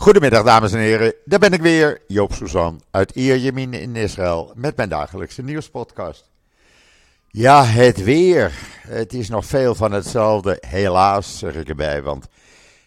[0.00, 4.76] Goedemiddag dames en heren, daar ben ik weer, Joop Suzan uit Ierjemien in Israël met
[4.76, 6.30] mijn dagelijkse nieuwspodcast.
[7.28, 8.52] Ja, het weer.
[8.86, 12.26] Het is nog veel van hetzelfde, helaas zeg ik erbij, want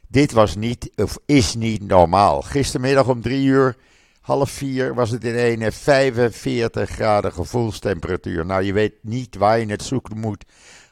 [0.07, 2.41] dit was niet of is niet normaal.
[2.41, 3.75] Gistermiddag om drie uur,
[4.21, 8.45] half vier, was het in een 45 graden gevoelstemperatuur.
[8.45, 10.45] Nou, je weet niet waar je het zoeken moet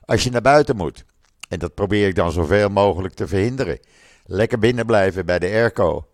[0.05, 1.05] als je naar buiten moet.
[1.49, 3.79] En dat probeer ik dan zoveel mogelijk te verhinderen.
[4.25, 6.08] Lekker binnen blijven bij de airco.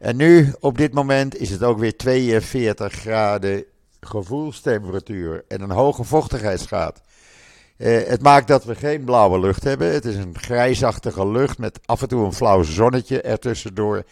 [0.00, 3.64] En nu, op dit moment, is het ook weer 42 graden
[4.00, 7.00] gevoelstemperatuur en een hoge vochtigheidsgraad.
[7.76, 9.92] Eh, het maakt dat we geen blauwe lucht hebben.
[9.92, 14.04] Het is een grijsachtige lucht met af en toe een flauw zonnetje ertussendoor.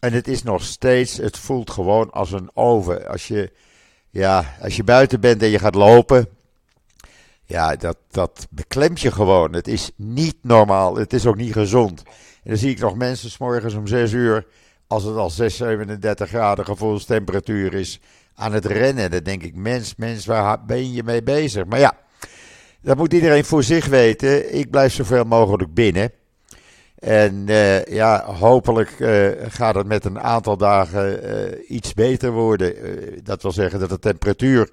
[0.00, 3.08] En het is nog steeds, het voelt gewoon als een oven.
[3.08, 3.52] Als je,
[4.10, 6.28] ja, als je buiten bent en je gaat lopen,
[7.44, 9.52] ja, dat, dat beklemt je gewoon.
[9.52, 10.96] Het is niet normaal.
[10.96, 12.02] Het is ook niet gezond.
[12.42, 14.46] En dan zie ik nog mensen s morgens om 6 uur,
[14.86, 18.00] als het al 6, 37 graden gevoelstemperatuur is,
[18.34, 19.10] aan het rennen.
[19.10, 21.64] Dan denk ik, mens, mens, waar ben je mee bezig?
[21.64, 21.92] Maar ja,
[22.80, 24.54] dat moet iedereen voor zich weten.
[24.54, 26.12] Ik blijf zoveel mogelijk binnen.
[26.98, 32.74] En uh, ja, hopelijk uh, gaat het met een aantal dagen uh, iets beter worden.
[33.22, 34.68] dat wil zeggen dat de temperatuur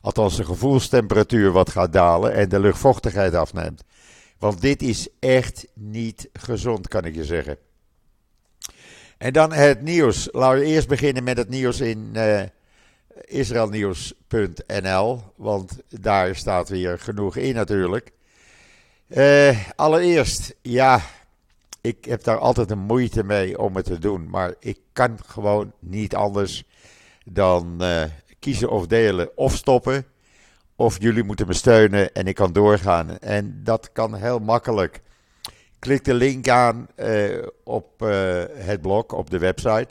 [0.00, 3.82] althans de gevoelstemperatuur wat gaat dalen en de luchtvochtigheid afneemt.
[4.38, 7.58] Want dit is echt niet gezond, kan ik je zeggen.
[9.18, 10.28] En dan het nieuws.
[10.32, 12.42] Laten we eerst beginnen met het nieuws in uh,
[13.24, 18.12] israelnieuws.nl, want daar staat weer genoeg in natuurlijk.
[19.08, 21.00] Uh, allereerst, ja,
[21.80, 25.72] ik heb daar altijd een moeite mee om het te doen, maar ik kan gewoon
[25.78, 26.64] niet anders
[27.24, 28.02] dan uh,
[28.38, 30.06] kiezen of delen of stoppen.
[30.76, 33.18] Of jullie moeten me steunen en ik kan doorgaan.
[33.18, 35.02] En dat kan heel makkelijk.
[35.78, 39.88] Klik de link aan uh, op uh, het blog, op de website.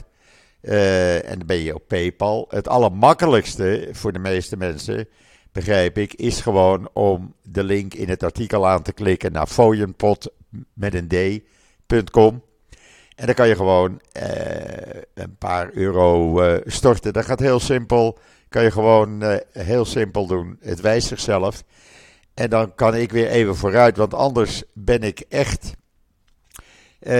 [0.61, 2.47] Uh, en dan ben je op PayPal.
[2.49, 5.07] Het allermakkelijkste voor de meeste mensen,
[5.51, 10.31] begrijp ik, is gewoon om de link in het artikel aan te klikken naar fooienpot
[10.73, 12.43] met een d.com.
[13.15, 14.01] En dan kan je gewoon
[15.13, 17.13] een paar euro storten.
[17.13, 18.19] Dat gaat heel simpel
[18.55, 20.57] kan je gewoon heel simpel doen.
[20.61, 21.63] Het wijst zichzelf.
[22.35, 25.73] En dan kan ik weer even vooruit, want anders ben ik echt
[27.01, 27.11] uh,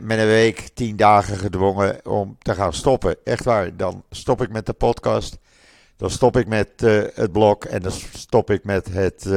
[0.00, 3.16] met een week, tien dagen gedwongen om te gaan stoppen.
[3.24, 5.38] Echt waar, dan stop ik met de podcast.
[5.96, 9.28] Dan stop ik met uh, het blog en dan stop ik met het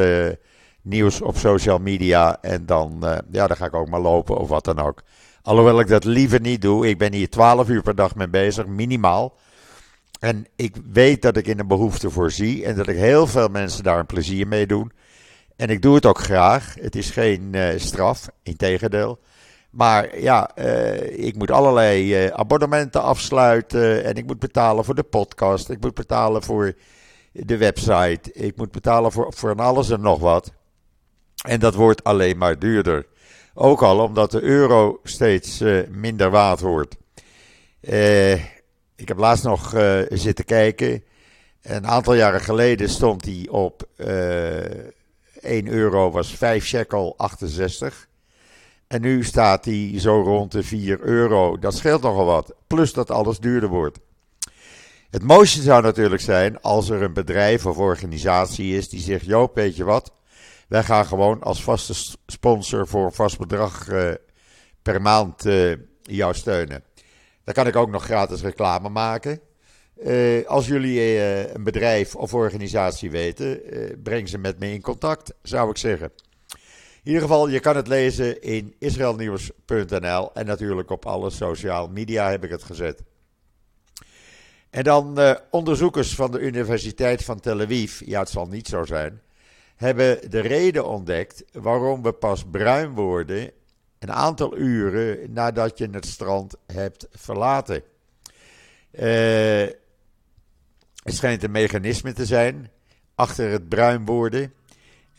[0.81, 2.41] nieuws op social media.
[2.41, 2.97] En dan,
[3.31, 5.03] ja, dan ga ik ook maar lopen of wat dan ook.
[5.41, 6.87] Alhoewel ik dat liever niet doe.
[6.87, 9.37] Ik ben hier 12 uur per dag mee bezig, minimaal.
[10.19, 13.83] En ik weet dat ik in een behoefte voorzie en dat ik heel veel mensen
[13.83, 14.91] daar een plezier mee doen.
[15.57, 16.75] En ik doe het ook graag.
[16.79, 19.19] Het is geen uh, straf, integendeel.
[19.69, 25.03] Maar ja, uh, ik moet allerlei uh, abonnementen afsluiten en ik moet betalen voor de
[25.03, 25.69] podcast.
[25.69, 26.73] Ik moet betalen voor
[27.31, 28.33] de website.
[28.33, 30.53] Ik moet betalen voor, voor alles en nog wat.
[31.45, 33.05] En dat wordt alleen maar duurder.
[33.53, 36.95] Ook al omdat de euro steeds minder waard wordt.
[37.81, 38.33] Eh
[38.95, 39.73] ik heb laatst nog
[40.09, 41.03] zitten kijken.
[41.61, 44.07] Een aantal jaren geleden stond hij op eh,
[45.47, 48.07] 1 euro, was 5 shekel 68.
[48.87, 51.57] En nu staat hij zo rond de 4 euro.
[51.57, 52.53] Dat scheelt nogal wat.
[52.67, 53.99] Plus dat alles duurder wordt.
[55.09, 59.55] Het mooiste zou natuurlijk zijn als er een bedrijf of organisatie is die zegt: Joop,
[59.55, 60.13] weet je wat?
[60.67, 64.13] Wij gaan gewoon als vaste sponsor voor een vast bedrag uh,
[64.81, 66.83] per maand uh, jou steunen.
[67.43, 69.39] Dan kan ik ook nog gratis reclame maken.
[70.05, 74.81] Uh, als jullie uh, een bedrijf of organisatie weten, uh, breng ze met me in
[74.81, 76.11] contact, zou ik zeggen.
[77.03, 82.29] In ieder geval, je kan het lezen in israelnieuws.nl en natuurlijk op alle social media
[82.29, 83.03] heb ik het gezet.
[84.69, 85.19] En dan
[85.51, 89.21] onderzoekers van de Universiteit van Tel Aviv, ja het zal niet zo zijn,
[89.75, 93.51] hebben de reden ontdekt waarom we pas bruin worden
[93.99, 97.83] een aantal uren nadat je het strand hebt verlaten.
[98.91, 99.67] Uh,
[101.07, 102.69] het schijnt een mechanisme te zijn
[103.15, 104.53] achter het bruin worden.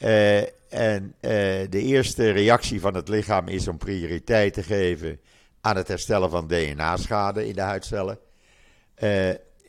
[0.03, 0.39] Uh,
[0.73, 1.31] en uh,
[1.71, 5.21] de eerste reactie van het lichaam is om prioriteit te geven
[5.61, 8.19] aan het herstellen van DNA-schade in de huidcellen.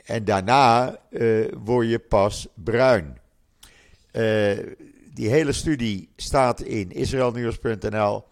[0.06, 1.00] en daarna
[1.64, 3.18] word je pas bruin.
[5.14, 8.24] die hele studie staat in israelnieuws.nl.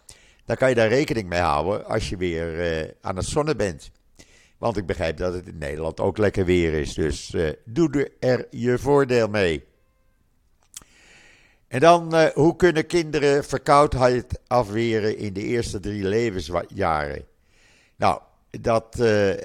[0.46, 3.92] Dan kan je daar rekening mee houden als je weer aan het zonnen bent.
[4.58, 6.94] Want ik begrijp dat het in Nederland ook lekker weer is.
[6.94, 9.66] Dus uh, doe er je voordeel mee.
[11.68, 17.26] En dan, uh, hoe kunnen kinderen verkoudheid afweren in de eerste drie levensjaren?
[17.96, 18.22] Nou,
[18.62, 18.96] dat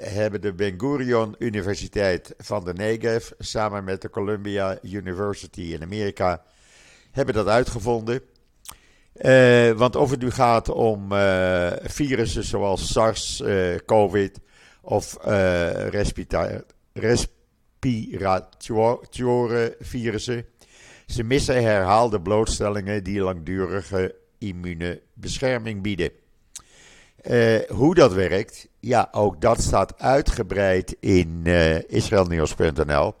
[0.01, 6.43] hebben de Ben Gurion Universiteit van de Negev samen met de Columbia University in Amerika
[7.11, 8.21] hebben dat uitgevonden.
[9.75, 11.09] want of het nu gaat om
[11.83, 13.43] virussen zoals SARS,
[13.85, 14.39] COVID
[14.83, 15.17] of
[16.83, 20.45] respiratoire virussen,
[21.07, 26.11] ze missen herhaalde blootstellingen die langdurige immuunbescherming bieden.
[27.29, 33.13] Uh, hoe dat werkt, ja, ook dat staat uitgebreid in uh, israelnieuws.nl.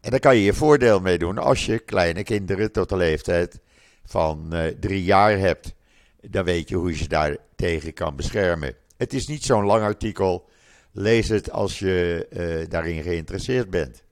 [0.00, 3.60] En daar kan je je voordeel mee doen als je kleine kinderen tot de leeftijd
[4.04, 5.74] van uh, drie jaar hebt.
[6.20, 8.74] Dan weet je hoe je ze daar tegen kan beschermen.
[8.96, 10.48] Het is niet zo'n lang artikel.
[10.92, 14.02] Lees het als je daarin geïnteresseerd bent.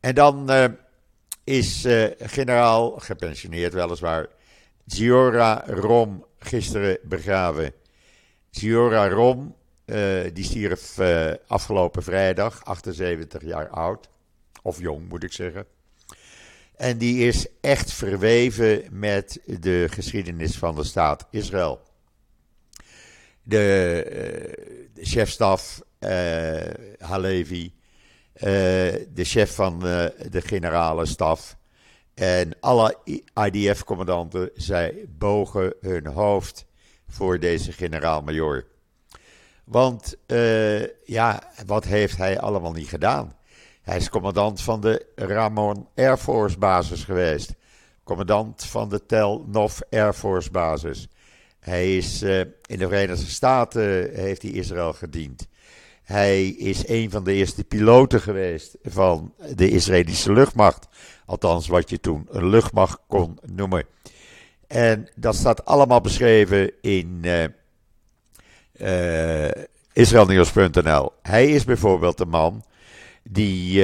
[0.00, 0.50] En dan
[1.44, 1.86] is
[2.18, 4.28] generaal, gepensioneerd weliswaar,
[4.86, 7.72] Giora Rom gisteren begraven.
[8.50, 9.56] Giora Rom,
[10.32, 10.98] die stierf
[11.46, 14.08] afgelopen vrijdag, 78 jaar oud.
[14.62, 15.66] Of jong moet ik zeggen.
[16.76, 21.80] En die is echt verweven met de geschiedenis van de staat Israël.
[23.44, 25.80] De, uh, de chefstaf
[26.98, 27.74] Halevi,
[28.34, 31.56] de chef van de generale staf
[32.14, 32.96] en alle
[33.44, 36.66] IDF-commandanten, zij bogen hun hoofd
[37.08, 38.66] voor deze generaal-majoor.
[39.64, 40.16] Want
[41.04, 43.36] ja, wat heeft hij allemaal niet gedaan?
[43.84, 47.54] Hij is commandant van de Ramon Air Force basis geweest.
[48.04, 51.08] Commandant van de Tel Nof Air Force basis.
[51.64, 55.48] Hij is uh, in de Verenigde Staten heeft hij Israël gediend.
[56.02, 60.88] Hij is een van de eerste piloten geweest van de Israëlische luchtmacht.
[61.26, 63.86] Althans, wat je toen een luchtmacht kon noemen.
[64.66, 67.44] En dat staat allemaal beschreven in uh,
[68.80, 69.50] uh,
[69.92, 71.12] israelnieuws.nl.
[71.22, 72.64] Hij is bijvoorbeeld de man
[73.22, 73.80] die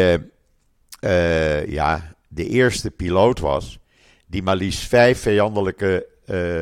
[1.66, 3.78] ja, de eerste piloot was.
[4.26, 6.06] Die maar liefst vijf vijandelijke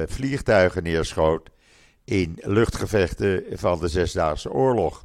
[0.06, 1.50] vliegtuigen neerschoot.
[2.04, 5.04] In luchtgevechten van de Zesdaagse Oorlog.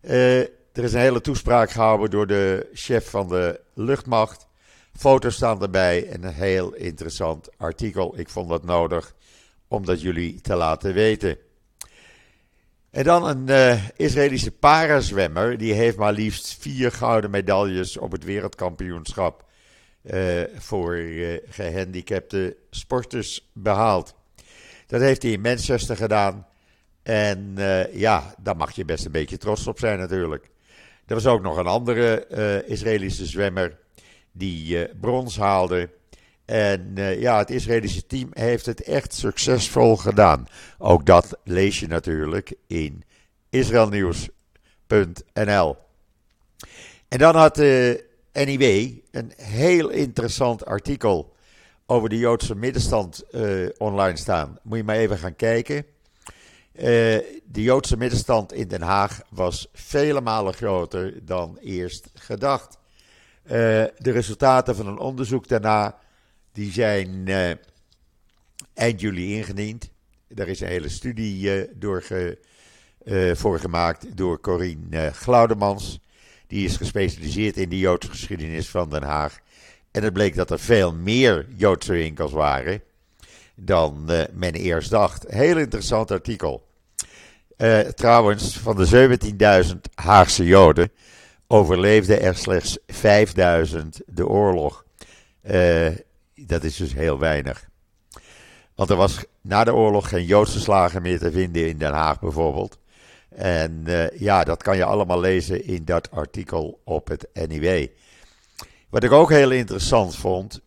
[0.00, 4.46] er is een hele toespraak gehouden door de chef van de luchtmacht.
[4.96, 8.18] Foto's staan erbij en een heel interessant artikel.
[8.18, 9.14] Ik vond dat nodig
[9.68, 11.38] om dat jullie te laten weten.
[12.90, 15.58] En dan een uh, Israëlische parazwemmer.
[15.58, 19.44] Die heeft maar liefst vier gouden medailles op het wereldkampioenschap
[20.10, 24.14] uh, voor uh, gehandicapte sporters behaald.
[24.86, 26.46] Dat heeft hij in Manchester gedaan.
[27.02, 27.54] En
[27.92, 30.50] ja, daar mag je best een beetje trots op zijn natuurlijk.
[31.06, 32.26] Er was ook nog een andere
[32.66, 33.78] Israëlische zwemmer
[34.32, 35.90] die brons haalde.
[36.44, 40.46] En ja, het Israëlische team heeft het echt succesvol gedaan.
[40.78, 43.04] Ook dat lees je natuurlijk in
[43.50, 45.76] israelnieuws.nl.
[47.08, 48.04] En dan had de
[48.34, 51.34] NIW een heel interessant artikel
[51.86, 54.58] over de Joodse middenstand uh, online staan.
[54.62, 55.86] Moet je maar even gaan kijken.
[56.72, 62.78] de Joodse middenstand in Den Haag was vele malen groter dan eerst gedacht.
[63.44, 65.98] Uh, de resultaten van een onderzoek daarna
[66.52, 67.28] die zijn
[68.74, 69.90] eind juli ingediend.
[70.28, 72.38] Daar is een hele studie door ge,
[73.34, 76.00] voor gemaakt door Corine Glaudemans.
[76.54, 79.38] Die is gespecialiseerd in de Joodse geschiedenis van Den Haag.
[79.90, 82.82] En het bleek dat er veel meer Joodse winkels waren
[83.54, 85.24] dan men eerst dacht.
[85.28, 86.66] Heel interessant artikel.
[87.94, 90.90] trouwens, van de 17.000 Haagse Joden
[91.46, 94.84] overleefden er slechts 5000 de oorlog.
[95.50, 95.88] Uh,
[96.34, 97.68] dat is dus heel weinig.
[98.74, 102.20] Want er was na de oorlog geen Joodse slagen meer te vinden in Den Haag
[102.20, 102.78] bijvoorbeeld.
[103.34, 107.86] En uh, ja, dat kan je allemaal lezen in dat artikel op het NIW.
[108.88, 110.60] Wat ik ook heel interessant vond,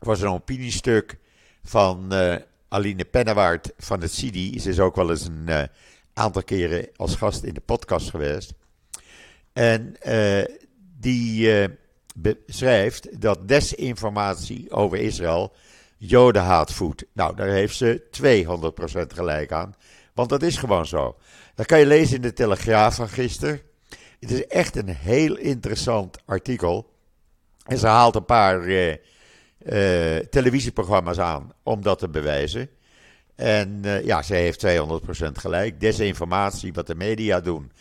[0.00, 1.18] was een opiniestuk
[1.62, 2.36] van uh,
[2.68, 4.60] Aline Pennewaard van het CIDI.
[4.60, 5.68] Ze is ook wel eens een
[6.14, 8.52] aantal keren als gast in de podcast geweest.
[9.52, 9.96] En
[10.98, 11.68] die
[12.14, 15.52] beschrijft dat desinformatie over Israël
[15.96, 17.04] jodenhaat voedt.
[17.12, 19.74] Nou, daar heeft ze 200% gelijk aan.
[20.14, 21.16] Want dat is gewoon zo.
[21.54, 23.60] Dat kan je lezen in de Telegraaf van gisteren.
[24.20, 26.90] Het is echt een heel interessant artikel.
[27.66, 28.96] En ze haalt een paar uh, uh,
[30.16, 32.68] televisieprogramma's aan om dat te bewijzen.
[33.34, 34.70] En uh, ja, ze heeft 200%
[35.32, 35.80] gelijk.
[35.80, 37.72] Desinformatie, wat de media doen,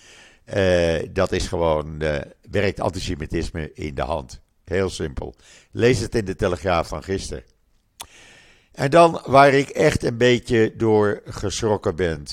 [1.13, 2.03] dat is gewoon,
[2.51, 4.41] werkt antisemitisme in de hand.
[4.63, 5.35] Heel simpel.
[5.71, 7.43] Lees het in de Telegraaf van gisteren.
[8.71, 12.23] En dan waar ik echt een beetje door geschrokken ben.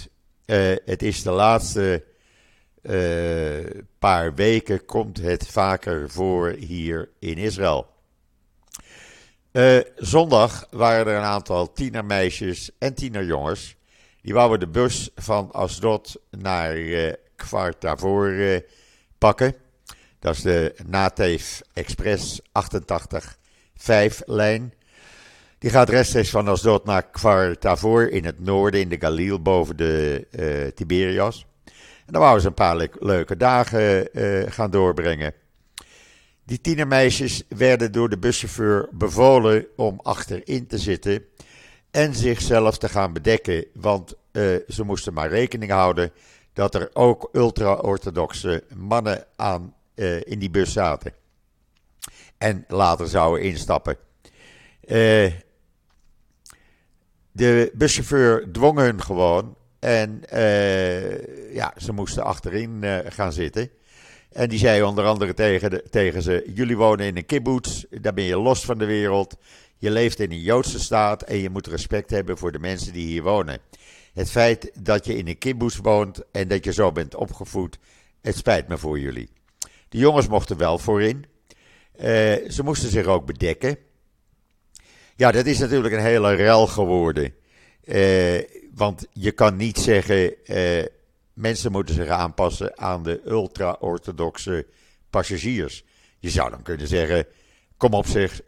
[0.84, 2.04] Het is de laatste
[3.98, 7.86] paar weken komt het vaker voor hier in Israël.
[9.96, 13.76] zondag waren er een aantal tienermeisjes en tienerjongens.
[14.22, 17.12] Die wouden de bus van Asdod naar uh,
[17.78, 18.62] Tavor
[19.18, 19.54] pakken.
[20.18, 23.38] Dat is de Nateef Express 88
[24.26, 24.72] lijn.
[25.66, 29.76] Die gaat rechtstreeks van Asdod naar Kvar Tavor in het noorden, in de Galil, boven
[29.76, 31.46] de uh, Tiberias.
[31.64, 35.34] En dan wouden ze een paar leuke dagen uh, gaan doorbrengen.
[36.44, 41.24] Die tienermeisjes werden door de buschauffeur bevolen om achterin te zitten
[41.90, 46.12] en zichzelf te gaan bedekken, want uh, ze moesten maar rekening houden
[46.52, 49.74] dat er ook ultra-orthodoxe mannen aan,
[50.24, 51.12] in die bus zaten.
[52.38, 53.96] En later zouden instappen.
[54.88, 55.32] Uh,
[57.36, 59.56] de buschauffeur dwong hun gewoon.
[59.78, 63.70] En uh, ja, ze moesten achterin gaan zitten.
[64.32, 68.14] En die zei onder andere tegen, de, tegen ze: Jullie wonen in een kibbutz, daar
[68.14, 69.36] ben je los van de wereld.
[69.78, 73.06] Je leeft in een Joodse staat en je moet respect hebben voor de mensen die
[73.06, 73.58] hier wonen.
[74.14, 77.78] Het feit dat je in een kibbutz woont en dat je zo bent opgevoed,
[78.22, 79.28] het spijt me voor jullie.
[79.88, 81.24] De jongens mochten wel voorin.
[81.96, 82.04] Uh,
[82.48, 83.78] ze moesten zich ook bedekken.
[85.16, 87.34] Ja, dat is natuurlijk een hele rel geworden.
[87.84, 88.40] Uh,
[88.74, 90.84] want je kan niet zeggen, uh,
[91.32, 94.66] mensen moeten zich aanpassen aan de ultra-orthodoxe
[95.10, 95.84] passagiers.
[96.18, 97.26] Je zou dan kunnen zeggen,
[97.76, 98.44] kom op zich, 17%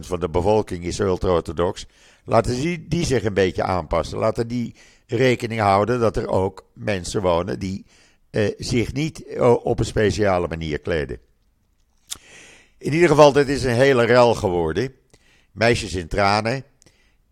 [0.00, 1.86] van de bevolking is ultra-orthodox.
[2.24, 4.18] Laten die, die zich een beetje aanpassen.
[4.18, 4.74] Laten die
[5.06, 7.84] rekening houden dat er ook mensen wonen die
[8.30, 11.18] eh, zich niet eh, op een speciale manier kleden.
[12.78, 14.94] In ieder geval, dit is een hele rel geworden.
[15.52, 16.64] Meisjes in tranen.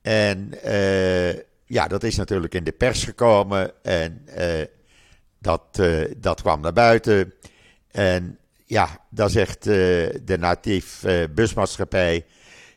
[0.03, 1.33] En uh,
[1.65, 3.73] ja, dat is natuurlijk in de pers gekomen.
[3.83, 4.65] En uh,
[5.39, 7.35] dat, uh, dat kwam naar buiten.
[7.91, 12.27] En ja, dan zegt de natief busmaatschappij.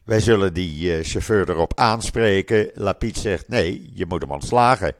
[0.03, 2.71] Wij zullen die chauffeur erop aanspreken.
[2.73, 4.93] Lapid zegt: nee, je moet hem ontslagen.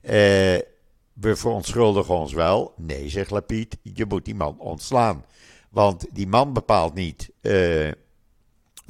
[0.00, 2.74] We verontschuldigen ons wel.
[2.76, 5.24] Nee, zegt Lapid, je moet die man ontslaan.
[5.70, 7.30] Want die man bepaalt niet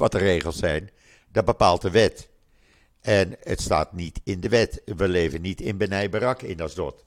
[0.01, 0.91] wat de regels zijn.
[1.33, 2.29] Dat bepaalt de wet.
[3.01, 4.83] En het staat niet in de wet.
[4.85, 7.05] We leven niet in Benai Barak in Asdod.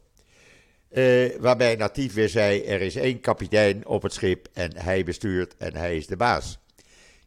[0.91, 5.57] Uh, waarbij Natief weer zei: er is één kapitein op het schip en hij bestuurt
[5.57, 6.59] en hij is de baas.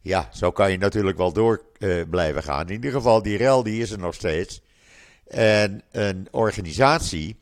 [0.01, 2.67] Ja, zo kan je natuurlijk wel door uh, blijven gaan.
[2.67, 4.61] In ieder geval, die rel die is er nog steeds.
[5.27, 7.39] En een organisatie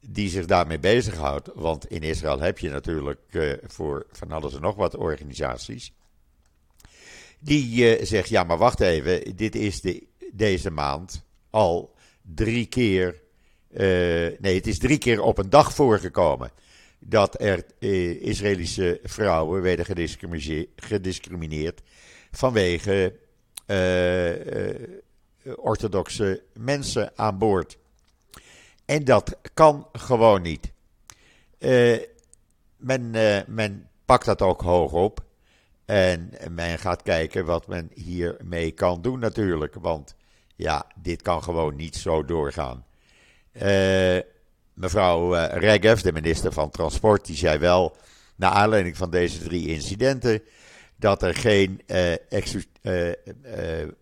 [0.00, 4.60] die zich daarmee bezighoudt, want in Israël heb je natuurlijk uh, voor van alles en
[4.60, 5.92] nog wat organisaties.
[7.38, 11.94] Die uh, zegt, ja maar wacht even, dit is de, deze maand al
[12.34, 13.20] drie keer,
[14.38, 16.50] nee het is drie keer op een dag voorgekomen
[17.08, 19.86] dat er eh, Israëlische vrouwen werden
[20.76, 21.82] gediscrimineerd
[22.30, 23.14] vanwege
[23.66, 24.90] eh, eh,
[25.56, 27.78] orthodoxe mensen aan boord.
[28.84, 30.72] En dat kan gewoon niet.
[32.76, 33.10] Men,
[33.46, 35.24] men pakt dat ook hoog op.
[35.86, 39.74] En men gaat kijken wat men hiermee kan doen natuurlijk.
[39.74, 40.14] Want
[40.56, 42.84] ja, dit kan gewoon niet zo doorgaan.
[43.52, 44.18] Uh,
[44.74, 47.96] mevrouw uh, Regev, de minister van Transport, die zei wel,
[48.36, 50.42] naar aanleiding van deze drie incidenten,
[50.96, 52.12] dat er geen uh,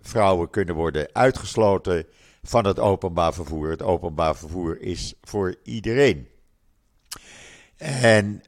[0.01, 2.07] vrouwen kunnen worden uitgesloten
[2.43, 3.71] van het openbaar vervoer.
[3.71, 6.29] Het openbaar vervoer is voor iedereen.
[7.77, 8.43] En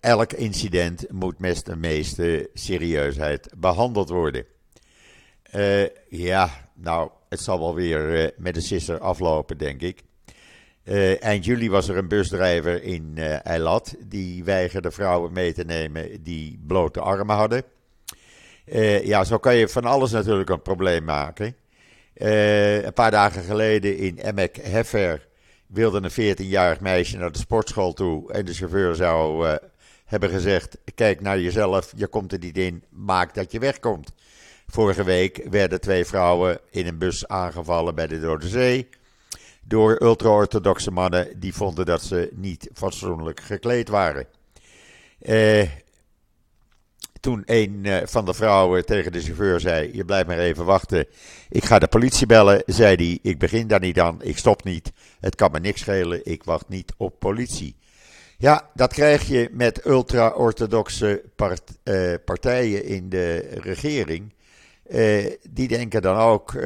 [0.00, 4.44] elk incident moet met de meeste serieusheid behandeld worden.
[6.08, 10.02] ja, nou, het zal wel weer met de sisser aflopen, denk ik.
[10.88, 15.64] Uh, eind juli was er een busdrijver in uh, Eilat die weigerde vrouwen mee te
[15.64, 17.62] nemen die blote armen hadden.
[19.02, 21.56] Ja, zo kan je van alles natuurlijk een probleem maken.
[22.14, 25.26] een paar dagen geleden in Emek Heffer
[25.66, 29.58] wilde een 14-jarig meisje naar de sportschool toe en de chauffeur zou
[30.08, 34.12] hebben gezegd: kijk naar jezelf, je komt er niet in, maak dat je wegkomt.
[34.66, 38.88] Vorige week werden twee vrouwen in een bus aangevallen bij de Dode Zee
[39.68, 44.26] door ultra-orthodoxe mannen die vonden dat ze niet fatsoenlijk gekleed waren.
[45.20, 45.68] Eh,
[47.20, 51.06] toen een eh, van de vrouwen tegen de chauffeur zei: Je blijft maar even wachten.
[51.48, 52.62] Ik ga de politie bellen.
[52.66, 54.22] Zei hij: Ik begin daar niet aan.
[54.22, 54.92] Ik stop niet.
[55.20, 56.20] Het kan me niks schelen.
[56.24, 57.76] Ik wacht niet op politie.
[58.40, 61.22] Ja, dat krijg je met ultra-orthodoxe
[61.84, 64.34] uh, partijen in de regering.
[64.90, 66.62] Uh, die denken dan ook uh,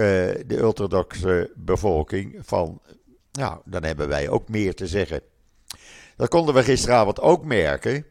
[0.46, 2.80] de orthodoxe bevolking van
[3.32, 5.20] Nou, dan hebben wij ook meer te zeggen.
[6.16, 8.06] Dat konden we gisteravond ook merken.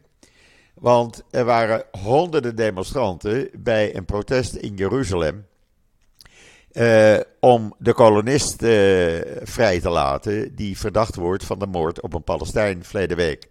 [0.74, 5.46] Want er waren honderden demonstranten bij een protest in Jeruzalem.
[6.72, 8.56] Uh, om de kolonist
[9.42, 13.50] vrij te laten die verdacht wordt van de moord op een Palestijn verleden week.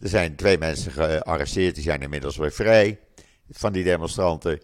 [0.00, 2.98] Er zijn twee mensen gearresteerd, die zijn inmiddels weer vrij
[3.50, 4.60] van die demonstranten.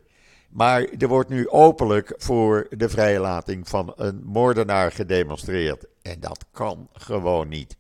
[0.49, 5.87] Maar er wordt nu openlijk voor de vrijlating van een moordenaar gedemonstreerd.
[6.03, 7.77] En dat kan gewoon niet.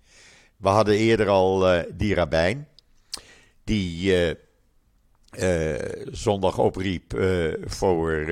[0.56, 2.68] We hadden eerder al uh, die rabbijn,
[3.64, 4.34] die uh,
[5.38, 7.18] uh, zondag opriep
[7.64, 8.26] voor.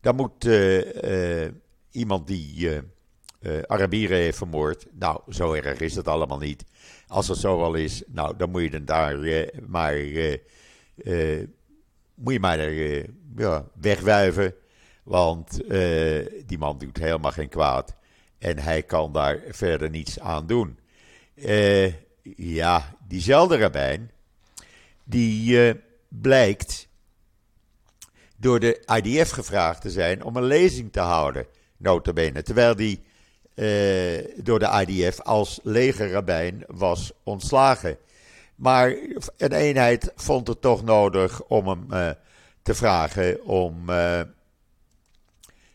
[0.00, 0.48] dan moet
[1.90, 2.80] iemand die
[3.66, 4.86] Arabieren heeft vermoord.
[4.92, 6.64] Nou, zo erg is het allemaal niet.
[7.06, 9.18] Als het zo al is, nou, dan moet je dan daar
[9.66, 9.94] maar.
[12.14, 12.70] moet je maar
[13.36, 14.54] ja, wegwuiven.
[15.02, 15.60] Want
[16.46, 17.94] die man doet helemaal geen kwaad.
[18.38, 20.78] En hij kan daar verder niets aan doen.
[21.34, 21.92] Uh,
[22.36, 24.10] ja, diezelfde rabbijn,
[25.04, 25.74] die uh,
[26.08, 26.88] blijkt
[28.36, 32.42] door de IDF gevraagd te zijn om een lezing te houden, notabene.
[32.42, 33.09] Terwijl die uh,
[34.36, 37.96] door de IDF als legerrabbijn was ontslagen.
[38.54, 38.96] Maar
[39.36, 42.14] een eenheid vond het toch nodig om hem
[42.62, 43.88] te vragen om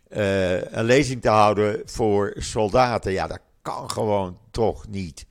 [0.10, 3.12] een lezing te houden voor soldaten.
[3.12, 5.26] Ja, dat kan gewoon toch niet.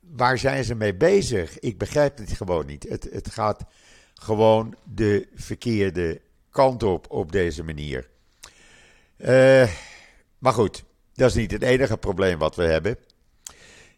[0.00, 1.58] Waar zijn ze mee bezig?
[1.58, 2.86] Ik begrijp het gewoon niet.
[2.88, 3.64] Het, het gaat
[4.14, 8.08] gewoon de verkeerde kant op op deze manier.
[9.16, 9.68] Uh,
[10.40, 12.96] maar goed, dat is niet het enige probleem wat we hebben.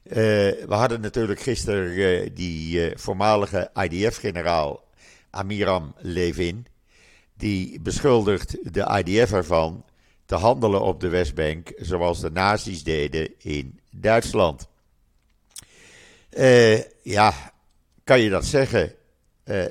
[0.04, 4.84] Uh, we hadden natuurlijk gisteren die voormalige IDF-generaal
[5.30, 6.66] Amiram Levin.
[7.36, 9.84] Die beschuldigt de IDF ervan
[10.24, 14.68] te handelen op de Westbank zoals de nazi's deden in Duitsland.
[17.02, 17.52] Ja,
[18.04, 18.94] kan je dat zeggen?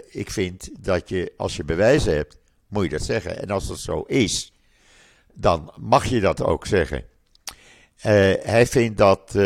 [0.10, 3.42] Ik vind dat je, als je bewijzen hebt, moet je dat zeggen.
[3.42, 4.51] En als dat zo is,
[5.42, 7.04] dan mag je dat ook zeggen.
[7.98, 8.04] Uh,
[8.42, 9.38] hij vindt dat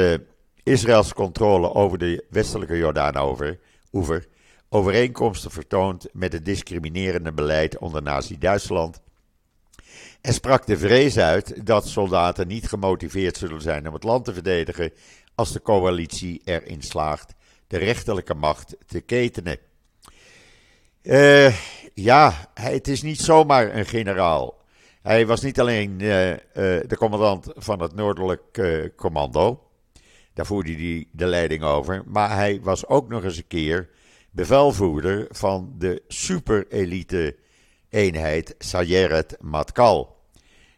[0.64, 4.28] Israëls controle over de westelijke Jordaan-oever
[4.70, 9.02] overeenkomsten vertoont met het discriminerende beleid onder Nazi-Duitsland.
[10.22, 14.34] En sprak de vrees uit dat soldaten niet gemotiveerd zullen zijn om het land te
[14.34, 14.92] verdedigen
[15.36, 17.34] als de coalitie erin slaagt
[17.68, 19.58] de rechterlijke macht te ketenen.
[21.02, 21.56] Uh,
[21.94, 24.55] ja, het is niet zomaar een generaal.
[25.06, 28.42] Hij was niet alleen uh, uh, de commandant van het Noordelijk
[28.96, 29.64] Commando.
[30.34, 32.04] Daar voerde hij de leiding over.
[32.06, 33.90] Maar hij was ook nog eens een keer
[34.32, 37.36] bevelvoerder van de superelite
[37.90, 40.16] eenheid Sayeret Matkal.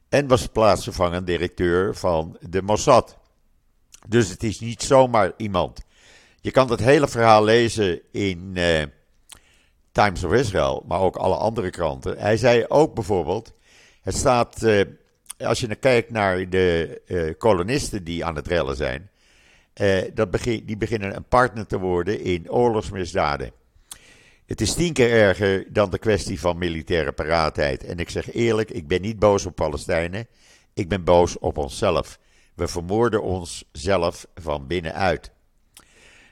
[0.10, 3.18] En was plaatsvervangend directeur van de Mossad.
[4.08, 5.86] Dus het is niet zomaar iemand.
[6.42, 8.58] Je kan het hele verhaal lezen in
[9.92, 12.18] Times of Israel, maar ook alle andere kranten.
[12.18, 13.56] Hij zei ook bijvoorbeeld:
[14.08, 14.82] het staat, uh,
[15.38, 19.10] als je kijkt naar de uh, kolonisten die aan het rellen zijn,
[20.14, 23.52] dat begin, die beginnen een partner te worden in oorlogsmisdaden.
[24.46, 27.84] Het is tien keer erger dan de kwestie van militaire paraatheid.
[27.84, 30.28] En ik zeg eerlijk, ik ben niet boos op Palestijnen.
[30.74, 32.20] Ik ben boos op onszelf.
[32.54, 35.32] We vermoorden onszelf van binnenuit.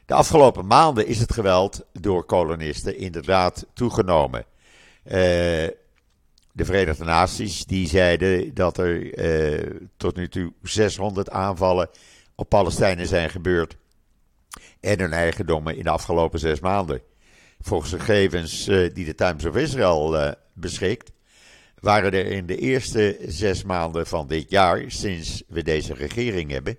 [0.05, 4.45] De afgelopen maanden is het geweld door kolonisten inderdaad toegenomen.
[6.55, 11.89] De Verenigde Naties die zeiden dat er uh, tot nu toe 600 aanvallen
[12.35, 13.77] op Palestijnen zijn gebeurd.
[14.79, 17.01] En hun eigendommen in de afgelopen zes maanden.
[17.61, 21.11] Volgens gegevens uh, die de Times of Israel beschikt,
[21.79, 26.77] waren er in de eerste zes maanden van dit jaar, sinds we deze regering hebben,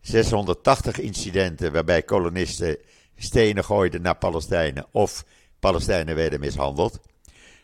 [0.00, 2.76] 680 incidenten waarbij kolonisten
[3.16, 5.24] stenen gooiden naar Palestijnen of
[5.58, 7.00] Palestijnen werden mishandeld.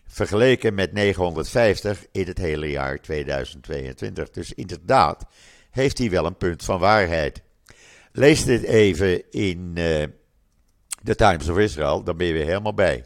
[0.07, 4.31] Vergeleken met 950 in het hele jaar 2022.
[4.31, 5.25] Dus inderdaad
[5.71, 7.43] heeft hij wel een punt van waarheid.
[8.13, 9.75] Lees dit even in
[11.03, 13.05] de Times of Israel, dan ben je weer helemaal bij.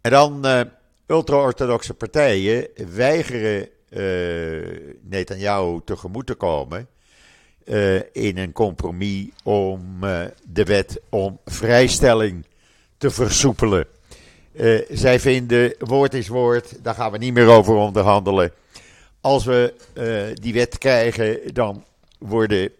[0.00, 0.60] En dan uh,
[1.06, 6.88] ultra-orthodoxe partijen weigeren uh, Netanyahu tegemoet te komen
[8.12, 10.00] in een compromis om
[10.48, 12.46] de wet om vrijstelling
[12.96, 13.86] te versoepelen.
[14.52, 18.52] Uh, zij vinden woord is woord, daar gaan we niet meer over onderhandelen.
[19.20, 19.74] Als we
[20.40, 21.84] die wet krijgen, dan
[22.18, 22.70] worden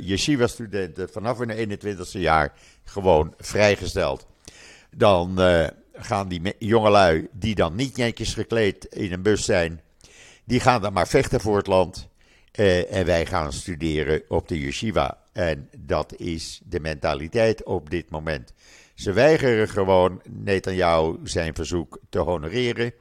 [0.00, 2.52] yeshiva-studenten vanaf hun 21ste jaar
[2.84, 4.26] gewoon vrijgesteld.
[4.90, 5.38] Dan
[5.92, 9.80] gaan die jongelui die dan niet netjes gekleed in een bus zijn,
[10.44, 12.08] die gaan dan maar vechten voor het land.
[12.90, 15.18] en wij gaan studeren op de yeshiva.
[15.32, 18.52] En dat is de mentaliteit op dit moment.
[18.98, 22.92] Ze weigeren gewoon Netanyahu zijn verzoek te honoreren.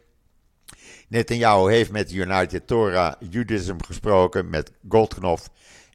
[1.08, 5.50] Netanyahu heeft met United Torah Judaism gesproken, met Goldknopf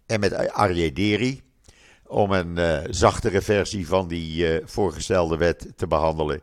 [0.07, 1.43] en met Aryeh Deri.
[2.07, 6.41] Om een uh, zachtere versie van die uh, voorgestelde wet te behandelen.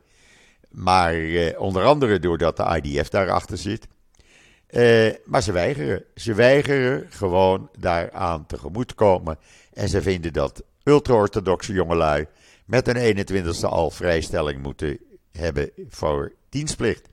[0.70, 3.88] Maar uh, onder andere doordat de IDF daarachter zit.
[5.26, 6.04] maar ze weigeren.
[6.16, 9.38] Ze weigeren gewoon daaraan tegemoet te komen.
[9.74, 12.28] En ze vinden dat ultra-orthodoxe jongelui
[12.70, 14.98] met een 21ste al vrijstelling moeten
[15.32, 17.10] hebben voor dienstplicht.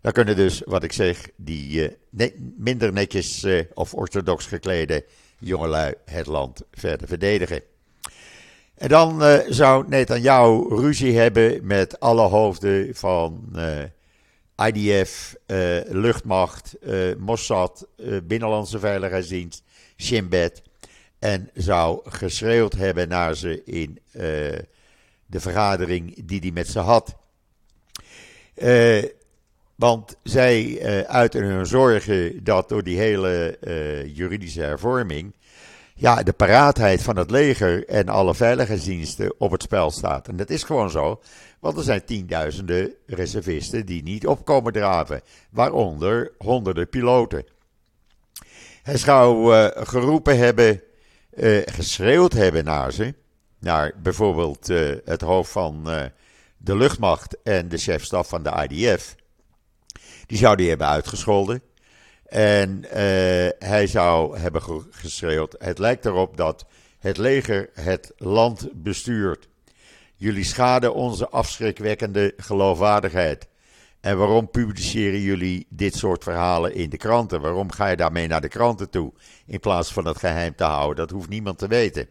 [0.00, 5.04] Dan kunnen dus, wat ik zeg, die uh, minder netjes uh, of orthodox geklede
[5.38, 7.62] jongelui het land verder verdedigen.
[8.74, 13.58] En dan uh, zou Netanyahu ruzie hebben met alle hoofden van
[14.66, 15.36] IDF,
[15.88, 16.76] luchtmacht,
[17.18, 17.86] Mossad,
[18.22, 19.62] Binnenlandse Veiligheidsdienst,
[19.96, 20.62] Shin Bet
[21.24, 24.22] en zou geschreeuwd hebben naar ze in uh,
[25.26, 27.16] de vergadering die hij met ze had.
[28.56, 29.04] Uh,
[29.74, 33.58] want zij uh, uiten hun zorgen dat door die hele
[34.14, 35.34] juridische hervorming.
[35.94, 40.28] Ja, de paraatheid van het leger en alle veiligheidsdiensten op het spel staat.
[40.28, 41.20] En dat is gewoon zo,
[41.60, 47.44] want er zijn tienduizenden reservisten die niet opkomen draven, waaronder honderden piloten.
[48.82, 50.82] Hij zou geroepen hebben
[51.36, 53.14] uh, geschreeuwd hebben naar ze.
[53.58, 56.02] Naar bijvoorbeeld uh, het hoofd van uh,
[56.56, 59.14] de luchtmacht en de chefstaf van de IDF.
[60.26, 61.62] Die zou die hebben uitgescholden.
[62.24, 62.84] En
[63.58, 66.66] hij zou hebben geschreeuwd: Het lijkt erop dat
[66.98, 69.48] het leger het land bestuurt.
[70.14, 73.46] Jullie schaden onze afschrikwekkende geloofwaardigheid.
[74.04, 77.40] En waarom publiceren jullie dit soort verhalen in de kranten?
[77.40, 79.12] Waarom ga je daarmee naar de kranten toe?
[79.46, 80.96] In plaats van het geheim te houden.
[80.96, 82.08] Dat hoeft niemand te weten.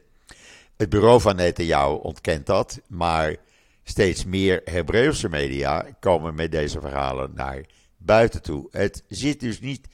[0.77, 2.82] Het bureau van Netanyahu ontkent dat.
[2.88, 3.36] Maar
[3.84, 7.65] steeds meer Hebreeuwse media komen met deze verhalen naar
[7.97, 8.67] buiten toe.
[8.71, 9.88] Het zit dus niet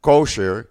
[0.00, 0.68] kosher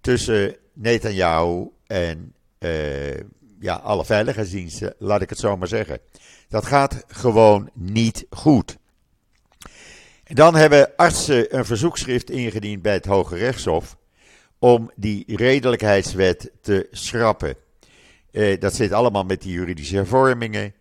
[0.00, 3.16] tussen Netanyahu en uh,
[3.60, 6.00] ja, alle veiligheidsdiensten, laat ik het zo maar zeggen.
[6.48, 8.77] Dat gaat gewoon niet goed.
[10.28, 13.96] Dan hebben artsen een verzoekschrift ingediend bij het Hoge Rechtshof
[14.58, 17.56] om die redelijkheidswet te schrappen.
[18.32, 20.74] Uh, dat zit allemaal met die juridische hervormingen.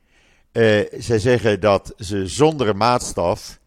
[0.51, 3.60] Uh, zij zeggen dat ze zonder maatstaf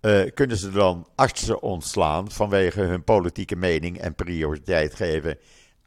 [0.00, 5.38] uh, kunnen ze dan artsen ontslaan vanwege hun politieke mening en prioriteit geven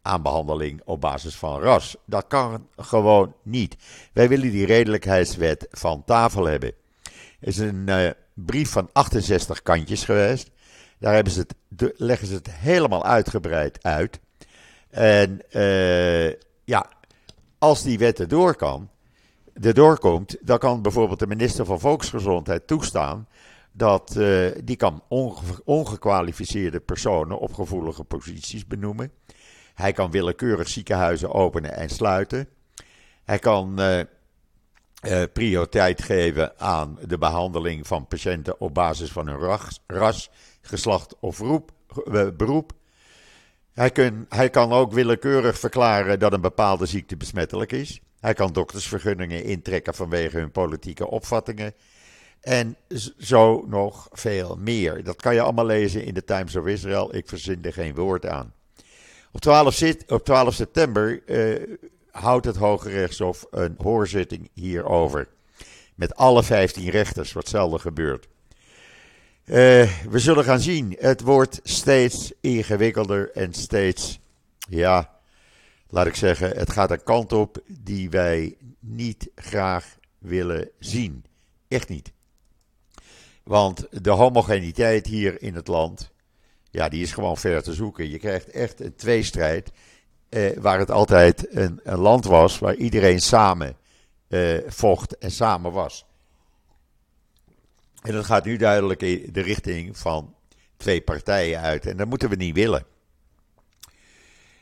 [0.01, 1.95] aan behandeling op basis van ras.
[2.05, 3.75] Dat kan gewoon niet.
[4.13, 6.71] Wij willen die redelijkheidswet van tafel hebben.
[7.39, 10.51] Het is een brief van 68 kantjes geweest.
[10.99, 14.19] Daar hebben ze het, leggen ze het helemaal uitgebreid uit.
[14.89, 16.31] En uh,
[16.63, 16.89] ja,
[17.57, 18.89] als die wet erdoor kan,
[19.61, 23.27] erdoor komt, dan kan bijvoorbeeld de minister van Volksgezondheid toestaan
[23.71, 29.11] dat uh, die kan onge ongekwalificeerde personen op gevoelige posities benoemen.
[29.73, 32.47] Hij kan willekeurig ziekenhuizen openen en sluiten.
[33.23, 33.99] Hij kan uh,
[35.05, 40.29] uh, prioriteit geven aan de behandeling van patiënten op basis van hun ras, ras
[40.61, 41.57] geslacht of uh,
[42.37, 42.71] beroep.
[43.73, 43.91] Hij,
[44.29, 48.01] hij kan ook willekeurig verklaren dat een bepaalde ziekte besmettelijk is.
[48.19, 51.73] Hij kan doktersvergunningen intrekken vanwege hun politieke opvattingen.
[52.41, 52.77] En
[53.17, 55.03] zo nog veel meer.
[55.03, 57.15] Dat kan je allemaal lezen in de Times of Israel.
[57.15, 58.53] Ik verzin er geen woord aan.
[59.31, 61.77] Op 12, op 12 september uh,
[62.19, 65.27] houdt het Hoge Rechtshof een hoorzitting hierover.
[65.95, 68.27] Met alle 15 rechters, wat zelden gebeurt.
[69.45, 69.55] Uh,
[70.09, 70.95] we zullen gaan zien.
[70.99, 74.19] Het wordt steeds ingewikkelder en steeds,
[74.69, 75.19] ja,
[75.89, 81.25] laat ik zeggen, het gaat een kant op die wij niet graag willen zien.
[81.67, 82.11] Echt niet.
[83.43, 86.11] Want de homogeniteit hier in het land,
[86.71, 88.09] ja, die is gewoon ver te zoeken.
[88.09, 89.71] Je krijgt echt een tweestrijd
[90.29, 93.77] eh, waar het altijd een, een, land was waar iedereen samen
[94.27, 96.05] eh, vocht en samen was.
[98.01, 100.35] En dat gaat nu duidelijk in de richting van
[100.77, 101.85] twee partijen uit.
[101.85, 102.85] En dat moeten we niet willen.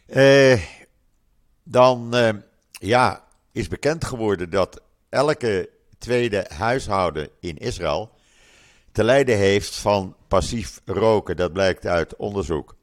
[0.05, 0.61] Eh,
[1.63, 2.29] dan eh,
[2.71, 8.11] ja, is bekend geworden dat elke tweede huishouden in Israël
[8.91, 11.37] te lijden heeft van passief roken.
[11.37, 12.75] Dat blijkt uit onderzoek.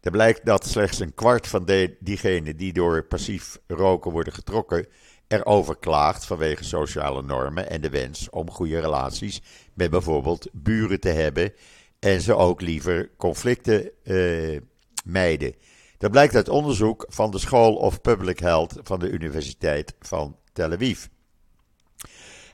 [0.00, 4.86] Er blijkt dat slechts een kwart van de, diegenen die door passief roken worden getrokken,
[5.28, 9.42] erover klaagt vanwege sociale normen en de wens om goede relaties
[9.74, 11.52] met bijvoorbeeld buren te hebben
[11.98, 14.60] en ze ook liever conflicten uh,
[15.04, 15.54] mijden.
[15.98, 20.72] Dat blijkt uit onderzoek van de School of Public Health van de Universiteit van Tel
[20.72, 21.06] Aviv.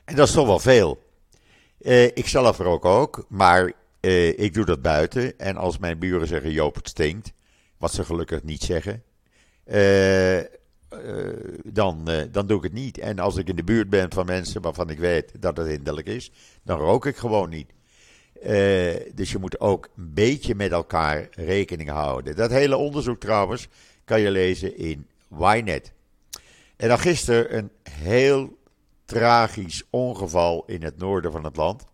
[0.05, 1.03] En dat is toch wel veel.
[1.79, 3.73] Uh, ik zelf er ook ook, maar
[4.05, 5.39] uh, ik doe dat buiten.
[5.39, 7.33] En als mijn buren zeggen, Joop, het stinkt,
[7.77, 9.03] wat ze gelukkig niet zeggen,
[9.65, 10.39] uh,
[11.63, 12.97] dan, dan doe ik het niet.
[12.97, 16.07] En als ik in de buurt ben van mensen waarvan ik weet dat het hinderlijk
[16.07, 16.31] is,
[16.63, 17.69] dan rook ik gewoon niet.
[19.15, 22.35] dus je moet ook een beetje met elkaar rekening houden.
[22.35, 23.67] Dat hele onderzoek trouwens
[24.05, 25.07] kan je lezen in
[25.39, 25.93] Ynet.
[26.75, 28.57] En dan gisteren een heel
[29.05, 31.85] tragisch ongeval in het noorden van het land.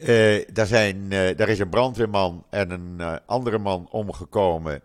[0.00, 4.82] Uh, daar, zijn, uh, daar is een brandweerman en een uh, andere man omgekomen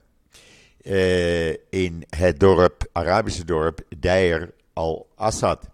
[1.70, 5.70] in het dorp, Arabische dorp Deir al-Assad.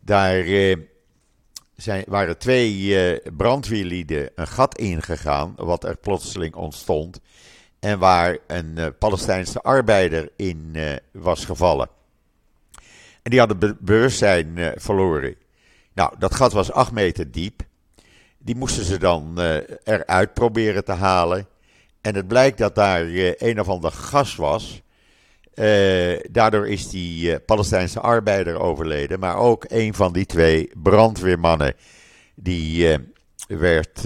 [0.00, 0.44] Daar
[1.76, 7.20] zijn, waren twee brandweerlieden een gat ingegaan, wat er plotseling ontstond.
[7.80, 10.76] En waar een Palestijnse arbeider in
[11.12, 11.88] was gevallen.
[13.22, 15.34] En die hadden be bewustzijn verloren.
[15.94, 17.62] Nou, dat gat was acht meter diep.
[18.48, 21.46] Die moesten ze dan uh, eruit proberen te halen.
[22.00, 24.82] En het blijkt dat daar uh, een of ander gas was.
[25.54, 29.20] Uh, daardoor is die Palestijnse arbeider overleden.
[29.20, 31.74] Maar ook een van die twee brandweermannen.
[32.34, 32.98] Die
[33.48, 34.04] werd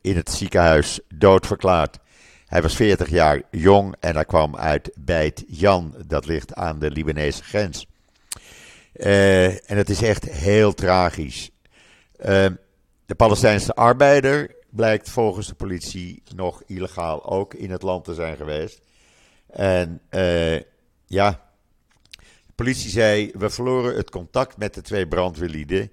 [0.00, 1.98] in het ziekenhuis doodverklaard.
[2.46, 5.94] Hij was 40 jaar jong en hij kwam uit Beit Jan.
[6.06, 7.86] Dat ligt aan de Libanese grens.
[8.92, 11.50] en het is echt heel tragisch.
[13.10, 18.36] De Palestijnse arbeider blijkt volgens de politie nog illegaal ook in het land te zijn
[18.36, 18.80] geweest.
[19.46, 20.56] En uh,
[21.06, 21.50] ja,
[22.46, 25.90] de politie zei: we verloren het contact met de twee brandweerlieden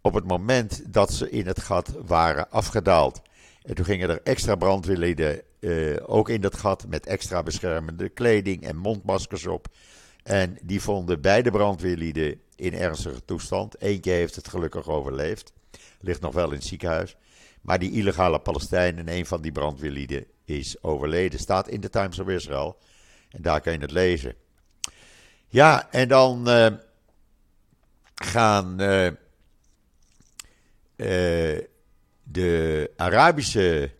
[0.00, 3.22] op het moment dat ze in het gat waren afgedaald.
[3.62, 8.62] En toen gingen er extra brandweerlieden uh, ook in dat gat met extra beschermende kleding
[8.66, 9.66] en mondmaskers op.
[10.22, 13.80] En die vonden beide brandweerlieden in ernstige toestand.
[13.80, 15.54] Eentje heeft het gelukkig overleefd
[16.00, 17.16] ligt nog wel in het ziekenhuis.
[17.60, 21.38] Maar die illegale Palestijn en een van die brandweerlieden is overleden.
[21.38, 22.78] Staat in de Times of Israel.
[23.30, 24.34] En daar kan je het lezen.
[25.48, 26.66] Ja, en dan uh,
[28.14, 29.12] gaan uh, uh,
[32.22, 33.90] de Arabische.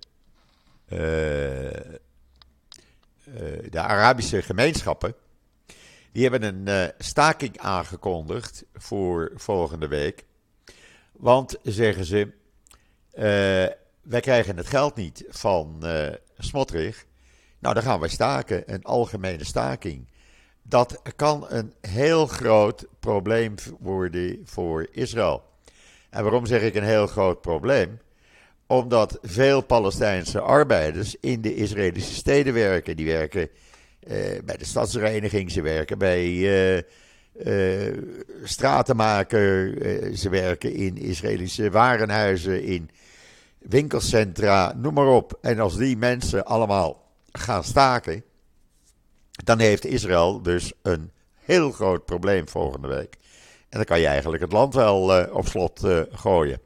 [3.70, 5.14] de Arabische gemeenschappen.
[6.12, 10.24] Die hebben een staking aangekondigd voor volgende week.
[11.18, 12.32] Want, zeggen ze,
[13.14, 13.22] uh,
[14.02, 17.06] wij krijgen het geld niet van uh, Smotrich.
[17.58, 20.08] Nou, dan gaan wij staken, een algemene staking.
[20.62, 25.42] Dat kan een heel groot probleem worden voor Israël.
[26.10, 27.98] En waarom zeg ik een heel groot probleem?
[28.66, 32.96] Omdat veel Palestijnse arbeiders in de Israëlische steden werken.
[32.96, 33.48] Die werken
[34.08, 36.84] uh, bij de stadsreiniging, ze werken bij
[37.44, 37.98] uh,
[38.44, 39.68] stratenmaker.
[39.68, 42.90] Uh, ze werken in Israëlische warenhuizen, in
[43.58, 45.38] winkelcentra, noem maar op.
[45.40, 48.24] En als die mensen allemaal gaan staken,
[49.30, 53.16] dan heeft Israël dus een heel groot probleem volgende week.
[53.68, 56.60] En dan kan je eigenlijk het land wel uh, op slot gooien.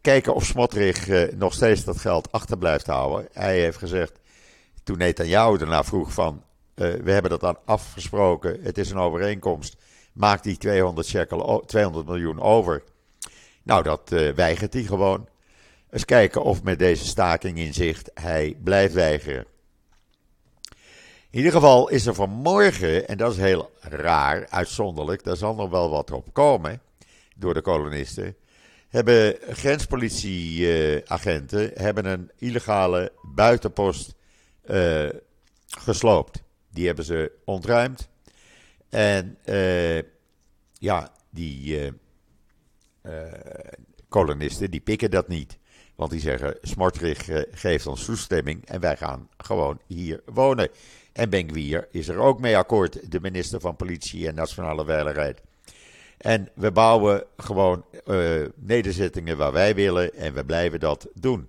[0.00, 3.28] kijken of Smotrich nog steeds dat geld achter blijft houden.
[3.32, 4.12] Hij heeft gezegd,
[4.82, 6.42] toen Netanyahu daarna vroeg van
[6.76, 8.58] we hebben dat dan afgesproken.
[8.62, 9.76] Het is een overeenkomst.
[10.12, 12.82] Maak die 200, shekel, 200 miljoen over.
[13.62, 15.28] Nou, dat uh, weigert hij gewoon.
[15.90, 19.46] Eens kijken of met deze staking in zicht hij blijft weigeren.
[21.30, 25.70] In ieder geval is er vanmorgen, en dat is heel raar, uitzonderlijk, daar zal nog
[25.70, 26.80] wel wat op komen
[27.36, 28.36] door de kolonisten,
[28.88, 34.14] hebben grenspolitieagenten hebben een illegale buitenpost
[34.64, 35.08] uh,
[35.66, 36.44] gesloopt.
[36.76, 38.08] Die hebben ze ontruimd.
[38.88, 40.02] En uh,
[40.72, 41.90] ja, die uh,
[43.02, 43.12] uh,
[44.08, 45.58] kolonisten die pikken dat niet.
[45.94, 50.68] Want die zeggen, Smartrich geeft ons toestemming en wij gaan gewoon hier wonen.
[51.12, 55.42] En Benguier is er ook mee akkoord, de minister van Politie en Nationale Veiligheid.
[56.18, 57.84] En we bouwen gewoon
[58.54, 61.48] nederzettingen waar wij willen en we blijven dat doen.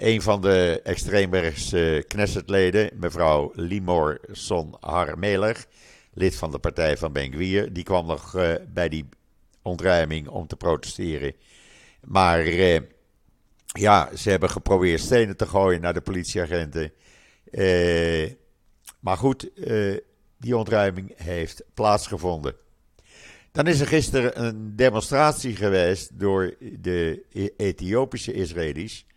[0.00, 5.64] Een van de extreemrechtse Knessetleden, mevrouw Limor Son Harmeler,
[6.12, 7.30] lid van de partij van Ben
[7.72, 9.08] die kwam nog uh, bij die
[9.62, 11.34] ontruiming om te protesteren.
[12.06, 12.80] Maar uh,
[13.66, 16.92] ja, ze hebben geprobeerd stenen te gooien naar de politieagenten.
[17.50, 18.30] Uh,
[19.00, 19.50] maar goed,
[20.38, 22.54] die ontruiming heeft plaatsgevonden.
[23.52, 27.22] Dan is er gisteren een demonstratie geweest door de
[27.56, 29.08] Ethiopische Israëli's.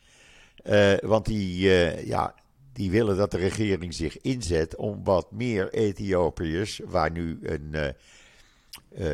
[0.64, 2.36] Uh, want die, uh, ja,
[2.74, 7.88] die willen dat de regering zich inzet om wat meer Ethiopiërs, waar nu een, uh,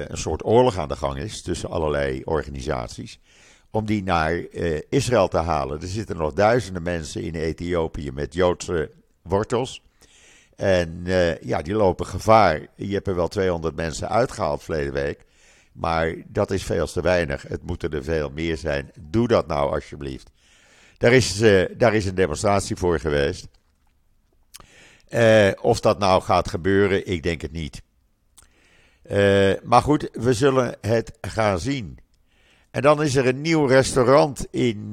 [0.08, 3.20] een soort oorlog aan de gang is tussen allerlei organisaties,
[3.72, 4.34] om die naar
[4.90, 5.82] Israël te halen.
[5.82, 9.82] Er zitten nog duizenden mensen in Ethiopië met Joodse wortels.
[10.56, 11.04] En
[11.42, 12.68] ja, die lopen gevaar.
[12.76, 15.26] Je hebt er wel 200 mensen uitgehaald verleden week.
[15.72, 17.42] Maar dat is veel te weinig.
[17.42, 18.92] Het moeten er veel meer zijn.
[19.00, 20.32] Doe dat nou alsjeblieft.
[21.00, 23.48] Daar is, uh, daar is een demonstratie voor geweest.
[25.10, 27.82] Uh, of dat nou gaat gebeuren, ik denk het niet.
[29.12, 32.00] Uh, maar goed, we zullen het gaan zien.
[32.72, 34.92] En dan is er een nieuw restaurant in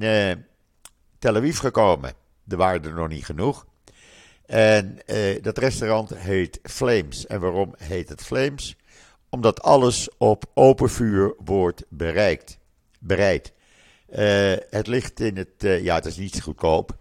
[1.19, 2.13] Tel Aviv gekomen.
[2.49, 3.67] Er waren er nog niet genoeg.
[4.47, 4.99] En
[5.41, 7.27] dat restaurant heet Flames.
[7.27, 8.77] En waarom heet het Flames?
[9.29, 12.59] Omdat alles op open vuur wordt bereikt,
[12.99, 13.53] bereid.
[14.17, 16.97] Uh, het ligt in het, uh, ja, het is niet goedkoop,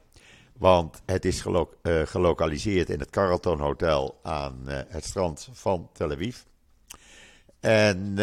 [0.57, 1.65] want het is uh,
[2.05, 6.37] gelokaliseerd in het Carlton Hotel aan het strand van Tel Aviv.
[7.59, 8.15] En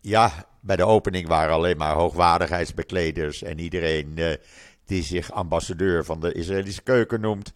[0.00, 4.18] ja, bij de opening waren alleen maar hoogwaardigheidsbekleders en iedereen
[4.84, 7.52] die zich ambassadeur van de Israëlische keuken noemt.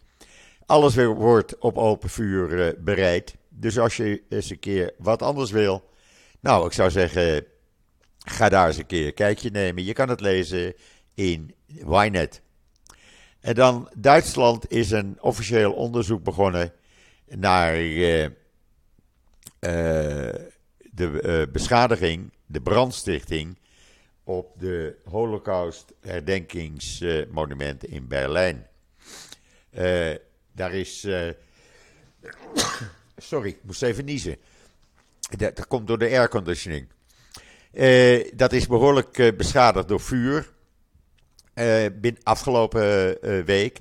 [0.65, 3.35] Alles wordt op open vuur bereid.
[3.49, 5.89] Dus als je eens een keer wat anders wil,
[6.39, 7.45] nou, ik zou zeggen,
[8.23, 9.83] ga daar eens een keer een kijkje nemen.
[9.83, 10.73] Je kan het lezen
[11.13, 12.41] in Ynet.
[13.39, 16.73] En dan Duitsland is een officieel onderzoek begonnen
[17.25, 18.29] naar uh, uh,
[19.59, 23.59] de uh, beschadiging, de brandstichting
[24.23, 28.67] op de Holocaust herdenkingsmonument in Berlijn.
[30.51, 31.07] daar is
[33.17, 34.37] Sorry, ik moest even niezen.
[35.37, 36.87] Dat komt door de airconditioning.
[37.73, 40.51] Uh, dat is behoorlijk uh, beschadigd door vuur.
[41.55, 41.85] Uh,
[42.23, 43.79] afgelopen week.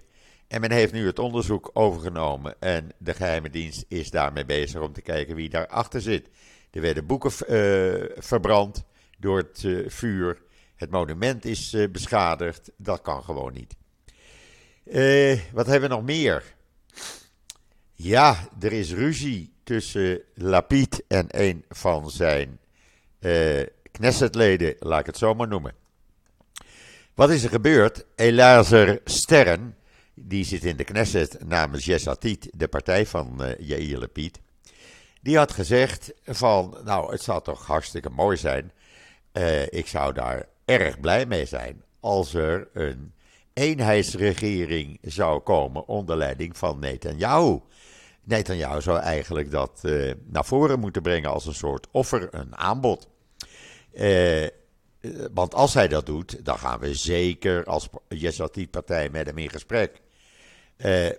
[0.48, 2.54] En men heeft nu het onderzoek overgenomen.
[2.60, 6.28] En de geheime dienst is daarmee bezig om te kijken wie daarachter zit.
[6.70, 7.30] Er werden boeken
[8.22, 8.84] verbrand
[9.18, 10.42] door het vuur.
[10.76, 12.70] Het monument is beschadigd.
[12.76, 13.74] Dat kan gewoon niet.
[15.52, 16.54] wat hebben we nog meer?
[17.92, 22.58] Ja, er is ruzie tussen Lapid en een van zijn
[24.02, 25.74] Knessetleden, laat ik het zo maar noemen.
[27.14, 28.04] Wat is er gebeurd?
[28.16, 29.76] Elazer Sterren,
[30.14, 34.08] die zit in de Knesset namens Yesatit, de partij van uh, Yair.
[35.20, 38.72] Die had gezegd van, nou het zou toch hartstikke mooi zijn.
[39.32, 43.12] Uh, ik zou daar erg blij mee zijn als er een
[43.52, 47.60] eenheidsregering zou komen onder leiding van Netanyahu.
[48.24, 53.10] Netanyahu zou eigenlijk dat uh, naar voren moeten brengen als een soort offer, een aanbod.
[53.94, 54.46] Uh,
[55.32, 60.00] want als hij dat doet, dan gaan we zeker als Yesatit-partij met hem in gesprek.
[60.76, 61.10] Uh,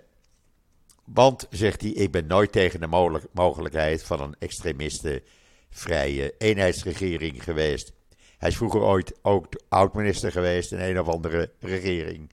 [1.06, 7.94] want, zegt hij, ik ben nooit tegen de mogelijkheid van een extremiste-vrije eenheidsregering geweest.
[8.38, 12.32] Hij is vroeger ooit ook oud-minister geweest in een of andere regering.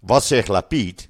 [0.00, 1.08] Wat zegt Lapid?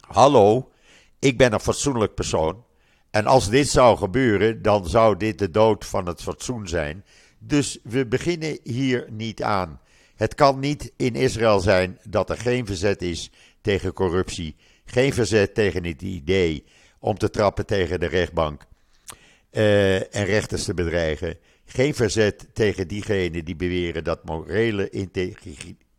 [0.00, 0.70] Hallo,
[1.18, 2.64] ik ben een fatsoenlijk persoon.
[3.10, 7.04] En als dit zou gebeuren, dan zou dit de dood van het fatsoen zijn.
[7.46, 9.80] Dus we beginnen hier niet aan.
[10.16, 13.30] Het kan niet in Israël zijn dat er geen verzet is
[13.60, 16.64] tegen corruptie, geen verzet tegen het idee
[16.98, 18.66] om te trappen tegen de rechtbank
[19.50, 24.90] uh, en rechters te bedreigen, geen verzet tegen diegenen die beweren dat morele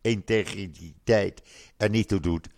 [0.00, 1.42] integriteit
[1.76, 2.48] er niet toe doet,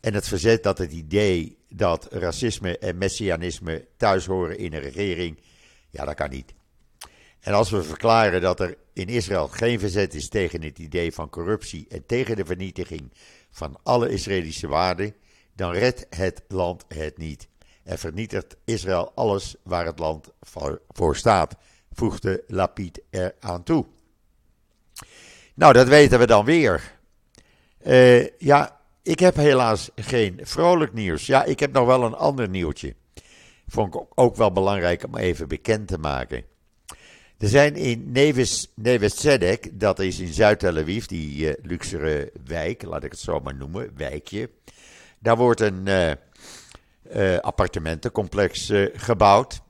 [0.00, 5.38] en het verzet dat het idee dat racisme en messianisme thuis horen in een regering,
[5.90, 6.56] ja, dat kan niet.
[7.40, 11.30] En als we verklaren dat er in Israël geen verzet is tegen het idee van
[11.30, 13.12] corruptie en tegen de vernietiging
[13.50, 15.14] van alle Israëlische waarden,
[15.54, 17.48] dan redt het land het niet.
[17.84, 20.32] En vernietigt Israël alles waar het land
[20.88, 21.56] voor staat,
[21.92, 23.86] voegde Lapid er aan toe.
[25.54, 26.96] Nou, dat weten we dan weer.
[27.86, 31.26] Uh, ja, ik heb helaas geen vrolijk nieuws.
[31.26, 32.94] Ja, ik heb nog wel een ander nieuwtje.
[33.66, 36.44] Vond ik ook wel belangrijk om even bekend te maken.
[37.38, 38.68] Er zijn in Neves,
[39.14, 43.54] Tzedek, dat is in Zuid-Tel Aviv, die uh, luxere wijk, laat ik het zo maar
[43.54, 44.50] noemen, wijkje.
[45.18, 46.10] Daar wordt een uh,
[47.16, 49.60] uh, appartementencomplex gebouwd.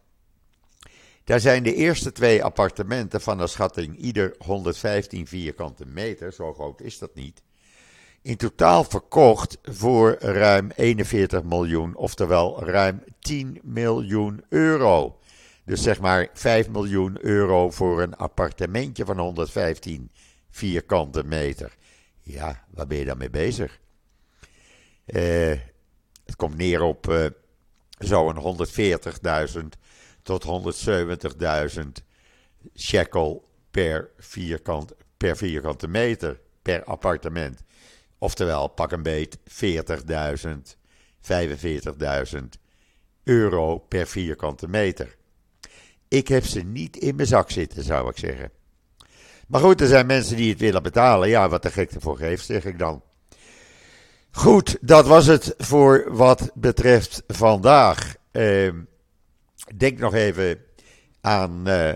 [1.24, 6.80] Daar zijn de eerste twee appartementen van een schatting ieder 115 vierkante meter, zo groot
[6.80, 7.42] is dat niet
[8.22, 15.18] in totaal verkocht voor ruim 41 miljoen, oftewel ruim 10 miljoen euro.
[15.68, 20.10] Dus zeg maar 5 miljoen euro voor een appartementje van 115
[20.50, 21.76] vierkante meter.
[22.20, 23.80] Ja, waar ben je dan mee bezig?
[25.06, 25.56] Uh,
[26.24, 27.26] Het komt neer op uh,
[27.98, 28.66] zo'n
[29.56, 29.58] 140.000
[30.22, 30.44] tot
[31.80, 31.86] 170.000
[32.74, 37.62] shekel per, vierkant, per vierkante meter per appartement.
[38.18, 39.42] Oftewel, pak een beet 40.000,
[42.32, 42.38] 45.000
[43.24, 45.17] euro per vierkante meter.
[46.08, 48.50] Ik heb ze niet in mijn zak zitten, zou ik zeggen.
[49.48, 51.28] Maar goed, er zijn mensen die het willen betalen.
[51.28, 53.02] Ja, wat de gek ervoor geeft, zeg ik dan.
[54.30, 58.16] Goed, dat was het voor wat betreft vandaag.
[58.32, 58.72] Uh,
[59.76, 60.58] denk nog even
[61.20, 61.92] aan uh,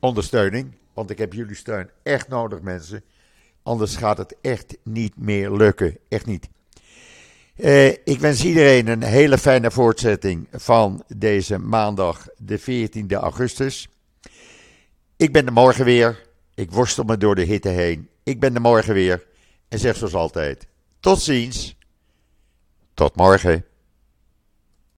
[0.00, 0.74] ondersteuning.
[0.94, 3.04] Want ik heb jullie steun echt nodig, mensen.
[3.62, 5.98] Anders gaat het echt niet meer lukken.
[6.08, 6.48] Echt niet.
[7.56, 13.88] Uh, ik wens iedereen een hele fijne voortzetting van deze maandag, de 14e augustus.
[15.16, 16.26] Ik ben er morgen weer.
[16.54, 18.08] Ik worstel me door de hitte heen.
[18.22, 19.26] Ik ben er morgen weer.
[19.68, 20.66] En zeg zoals altijd:
[21.00, 21.76] tot ziens.
[22.94, 23.64] Tot morgen.